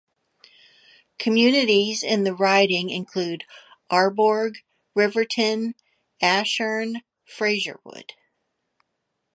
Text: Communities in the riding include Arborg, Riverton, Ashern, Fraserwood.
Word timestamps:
Communities 1.19 2.01
in 2.01 2.23
the 2.23 2.33
riding 2.33 2.89
include 2.89 3.43
Arborg, 3.91 4.55
Riverton, 4.95 5.75
Ashern, 6.23 7.03
Fraserwood. 7.23 8.09